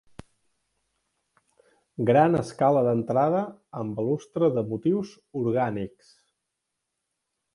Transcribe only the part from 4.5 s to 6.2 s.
de motius orgànics.